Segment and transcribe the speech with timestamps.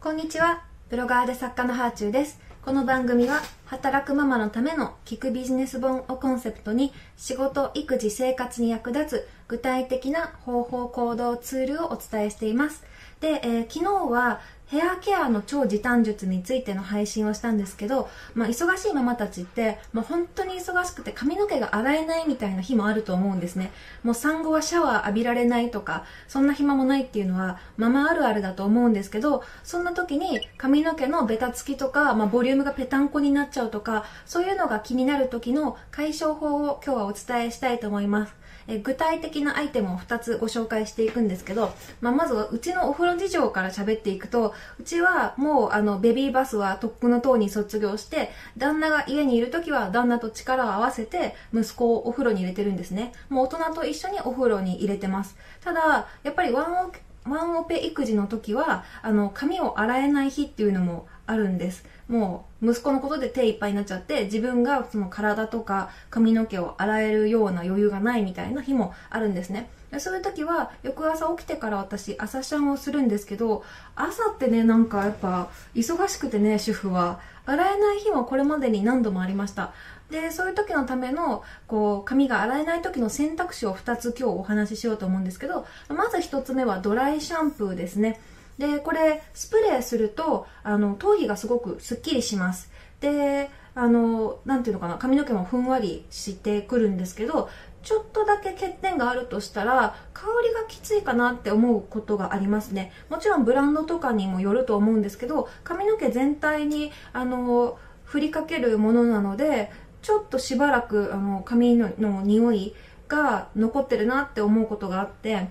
[0.00, 0.62] こんにちは。
[0.90, 2.38] ブロガーで作家のハーチューです。
[2.64, 12.84] この番組は、働くママのための聞くビジネス本をコンセプトに、仕事、育児、生活に役立つ具体的な方法、行動、ツールをお伝えしています。
[13.20, 23.72] で、えー昨日は、ヘアケアの超時短術についての配信をしたんですけど、まあ、忙しいママたちって、もう本当に忙しくて髪の毛が洗えないみたいな日もあると思うんですね。
[24.04, 38.34] もう産後はシャワー浴びられないとか、そんな暇もないっていうのは、ママあるあるだと思うんですけど、そんな時に髪の毛のベタつきとか、まあ、ボリュームがぺたんこになっちゃうとか、そういうのが気になる時の解消法を今日はお伝えしたいと思います。
[38.68, 53.12] え具体的なアイテムを2つご紹介していくんですけど、まあ、まずはうちのお風呂事情から喋っていくと、うちはもうあのベビーバスはとっくの塔に卒業して、旦那が家にいる時は旦那と力を合わせて息子をお風呂に入れてるんですね。
[53.30, 55.36] もう大人と一緒にお風呂に入れてます。
[55.64, 56.92] ただ、やっぱりワンオ
[57.30, 61.84] ワンオペ育児の時は、あの、髪を洗えない日っていうのもあるんです。
[62.08, 69.68] もう、息子のことで手いっぱいになっちゃって、自分がその体とか髪の毛を洗えるような余裕がないみたいな日もあるんですね。
[69.90, 77.20] でそういう時は、翌朝起きてから私、朝シャンをするんですけど、朝ってね、なんかやっぱ、忙しくてね、主婦は。
[77.46, 79.72] 洗えない日もこれまでに何度もありました。
[80.10, 88.20] で、そういう時のための、こう、髪が洗えない時の選択肢を2つ今日お話ししようと思うんですけど、まず1つ目はドライシャンプーですね。
[88.58, 92.70] で、これ、スプレーすると、あの、頭皮がすごくスッキリします。
[93.00, 97.48] で、あの、なんていうのかな、髪の毛もふんわりしてくるんですけど、
[97.82, 102.92] ちょっとだけ欠点があるとしたら、香りがきついかなって思うことがありますね。
[103.08, 109.70] もちろんブランドとかにもよると思うんですけど、髪の毛全体に、あの、振りかけるものなので、
[110.02, 112.74] ちょっとしばらく、あの、髪のの匂い
[113.08, 115.48] が残ってるなって思うことがあって、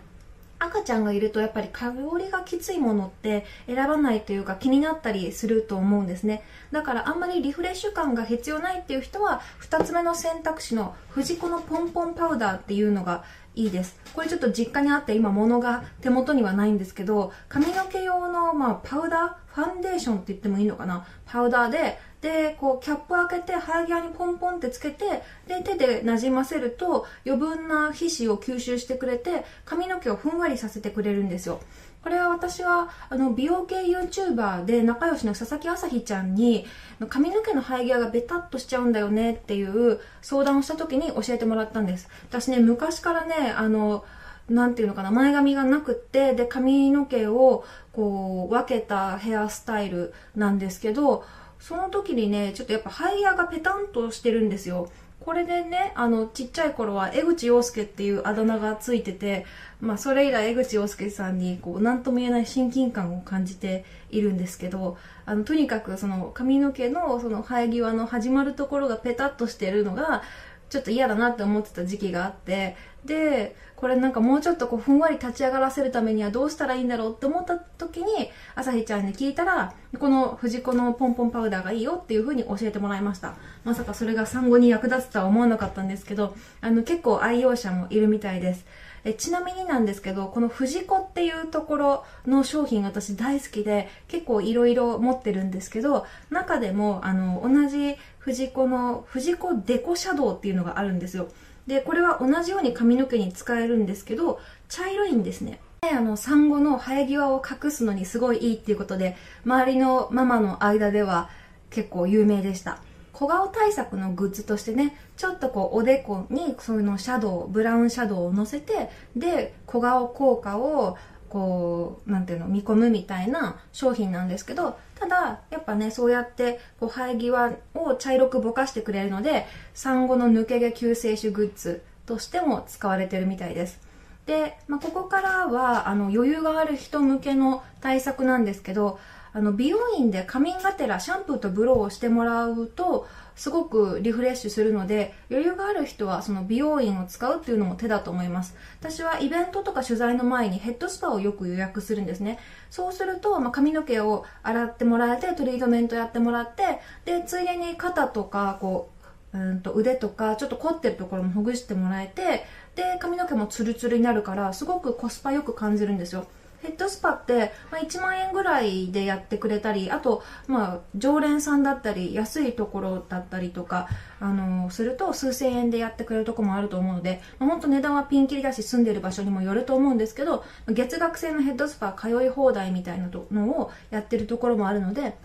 [0.59, 6.43] 赤ちゃんがいるとやっぱり香りがきついものって選ばないというか気になったりすると思うんですね。
[6.71, 13.23] だからあんまりリフレッシュ感が必要ないっていう人は2つ目の選択肢の藤子のポンポンパウダーっていうのが
[13.57, 13.99] いいです。
[14.13, 21.07] これちょっと実家にあって今物が手元にはないんですけど髪の毛用の、まあ、パウダーファンデーションって言ってもいいのかな。
[21.25, 31.59] パウダーででこうキャップ開けて生え際にポンポンってつけてで手でなじませると余分な皮脂を吸収してくれて髪の毛をふんわりさせてくれるんですよ。
[32.03, 36.65] これは私はあの美容系 YouTuber で仲良しの佐々木朝日ちゃんに
[37.09, 44.05] 髪の毛の生え際がベタっとしちゃうんだよねっていう相談をした時に教えてもらったんです私ね昔からねあの
[44.49, 51.25] なんていうのかな、前髪がなくって、で、髪の毛を、こう、分けたヘアスタイルなんですけど、
[51.59, 54.89] その時にね、ちょっとやっぱハイヤーがペタンとしてるんですよ。
[55.27, 59.45] これでね、あの、ちっちゃい頃は江口洋介っていうあだ名がついてて、
[59.81, 64.95] まあ、それ以来江口洋介さんに、こう、なんとも言えない親近感を感じているんですけど、
[65.25, 70.23] あの、とにかくその髪の毛のその生え際の始まるところがペタッとしてるのが、
[70.69, 83.35] ちょっと嫌だなって思ってた時期があって、で、これなんかもうちょっとこうふんわり立ち上がらせるためにはどうしたらいいんだろうって思った時に、朝日ちゃんに聞いたら、この藤子のポンポンパウダーがいいよっていう風に教えてもらいました。
[83.63, 88.65] まさかそれが産後に役立つとは思わなかったんですけど、あの結構愛用者もいるみたいです。
[89.07, 101.29] えちなみになんですけど、この藤子っていうところの商品私大好きで、結構いろいろ持ってるんですけど、中でもあの同じ藤子の藤子デコシャドウっていうのがあるんですよ。
[101.67, 105.59] で、これは同じように髪の毛に使えるんですけど、茶色いんですね。
[105.81, 111.29] であの産後の生え際を隠すのにすごいいいっていうことで、周りのママの間では
[111.69, 112.81] 結構有名でした。
[113.17, 133.79] 小顔対策のグッズとしてね、ちょっとこうおでこにそういうのシャドウ、ブラウンシャドウをのせて、で、小顔効果をこう、なんていうの、見込むみたいな商品なんですけど、ただ、やっぱね、そうやって、こう、生え際を茶色くぼかしてくれるので、産後の抜け毛救世主グッズとしても使われてるみたいです。
[134.27, 138.99] で、まあ、ここからは、あの、余裕がある人向けの対策なんですけど、
[139.33, 148.55] あの、美容院で仮眠がてらシャンプーとブローをしてもらうと、すごくリフレッシュするので、余裕がある人はその美容院を使うっていうのも手だと思います。
[148.79, 152.39] 私はイベントとか取材の前にヘッドスパをよく予約するんですね。
[152.71, 158.97] そうすると、まあ、髪の毛を洗ってもらえて、トリートメントやってもらって、で、ついでに肩とか、こう、
[159.33, 162.45] うんと腕とかちょっと凝ってるところもほぐしてもらえて
[162.75, 166.27] で髪の毛もツルツルになるからすごくコスパよく感じるんですよ
[166.61, 173.87] ヘッドスパって、まあ、1万円ぐらいでやってくれたりあと、まあ、常連さんだったり安いところだったりとか、
[174.19, 185.15] あのー、すると数千円でやってくれるとこもあると思うので、まあ、本当値段はピンキリだし住んでる場所にもよると思うんですけど月額制のヘッドスパ通い放題みたいなのをやってるところもあるので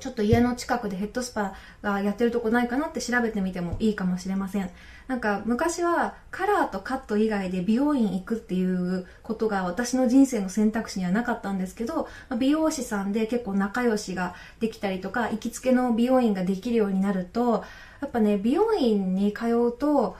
[0.00, 4.70] ちょっと家の近くでヘッドスパがやってるとこないかなって調べてみてもいいかもしれません。
[5.06, 12.08] なんか昔はカラーとカット以外で美容院行くっていうことが私の人生の選択肢にはなかったんですけど、
[12.38, 17.64] 美容師さんで結構仲良しができたりとか、行きつけの美容院ができるようになると、
[18.00, 20.16] やっぱね、美容院に通うと、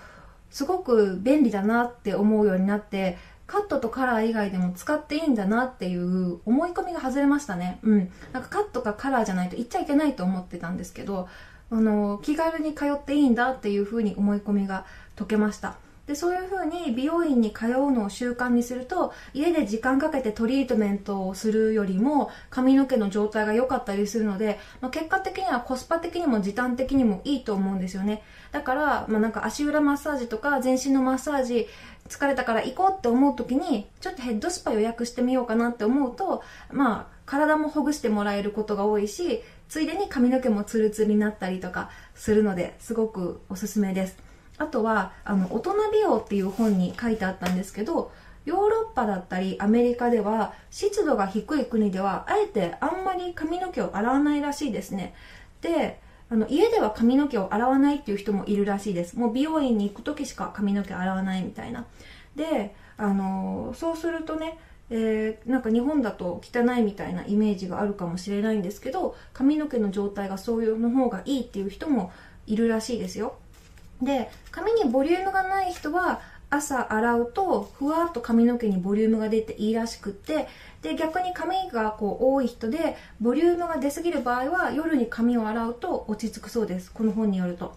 [0.50, 7.78] すごく便利だなって思うようになって、カットとカラー以外でも使っていいんだなっていう思い込みが外れましたね。
[7.82, 8.12] うん。
[8.32, 11.28] なんかカットかカラーじゃないと言っちゃいけないと思ってたんですけど、
[11.70, 14.84] あの、気軽に通っていいんだっていうふうに思い込みが
[15.16, 15.76] 解けました。
[16.08, 28.22] で、そういう風に美容院に通うのを習慣にすると、家で時間かけてトリートメントをするよりも髪の毛の状態が良かったりするので、まあ、結果的にはコスパ的にも時短的にもいいと思うんですよね。
[28.52, 31.68] だから、まあ、なんか足裏マッサージとか全身のマッサージ
[32.08, 44.27] 疲れたから行こうって思う時にちょっとヘッドスパ予約してみようかなって思うとまあ体もほぐしてもらえることが多いしついでに髪の毛もツルツルになったりとかするのですごくおすすめです
[44.58, 48.10] あとはあの大人美容っていう本に書いてあったんですけど
[48.44, 55.14] ヨーロッパだったりアメリカでは湿度が低い国ではあえてあんまり髪の毛を洗わないらしいですね。
[55.60, 56.00] で
[56.30, 59.18] あの家では髪の毛を洗わないっていう人もいるらしいです。
[59.18, 61.86] もう美容院に行く時しか髪の毛洗わないみたいな。
[62.36, 64.58] であのそうするとね
[64.90, 72.10] えー、なんか日本だと汚いみたいなイメージがあるかもしれないんですけど髪の毛の状態がそういうの方がいいっていう人も
[72.46, 73.34] いるらしいですよ。
[74.02, 80.48] で髪にボリュームがない人は朝洗うとふわっと髪の毛にボリュームが出ていいらしくって
[80.82, 86.90] で逆に髪がこう多い人でボリュームが出すぎる場合は夜に髪を洗うと落ち着くそうです。
[86.92, 87.74] この本によると。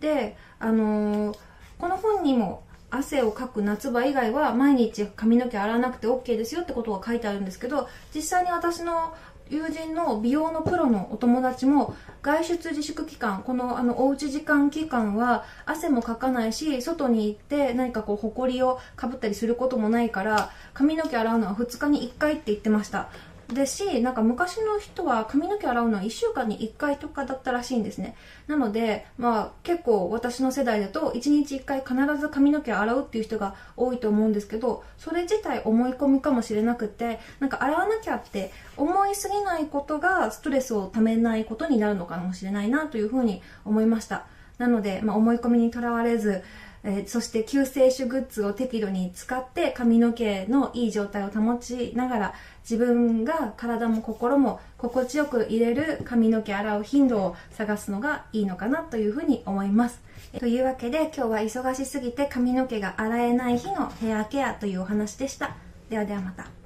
[0.00, 1.38] であのー、
[1.78, 9.14] この本にも汗をかく夏場以外は毎日髪の毛洗わなくて OK ですよってことが書いてあるんですけど実際に私の
[9.50, 23.08] 友人の美容のプロのお友達も外出自粛期間このあのおうち時間期間は汗もかかないし外に行って何かこうほこりをかぶったりすることもないから髪の毛洗うのは2日に1回って言ってました。
[23.48, 28.14] ですしなんか昔の人は髪の毛洗うのは1週間に1回とかだったらしいんですね。
[28.46, 44.26] なのでまあ結構私の世代だと1日1回必ず髪の毛洗うっていう人が多いと思うんですけどそれ自体思い込みかもしれなくてなんか洗わなきゃって思いすぎないことがストレスをためないことになるのかもしれないなというふうに思いました。
[44.58, 46.42] なので、まあ、思い込みにとらわれず
[46.84, 52.34] えー、そして救世主グッズを適度に使って髪の毛のいい状態を保ちながら
[52.68, 60.00] 自分が体も心も心地よく入れる髪の毛洗う頻度を探すのがいいのかなというふうに思います。
[60.38, 65.56] というわけで今日は忙しすぎて髪の毛が洗えない日のヘアケアというお話でした。
[65.88, 66.57] ではではまた。